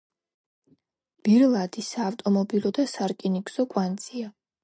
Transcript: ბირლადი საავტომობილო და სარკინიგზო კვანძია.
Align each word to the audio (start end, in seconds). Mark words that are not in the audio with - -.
ბირლადი 1.27 1.83
საავტომობილო 1.89 2.73
და 2.79 2.87
სარკინიგზო 2.95 3.67
კვანძია. 3.75 4.35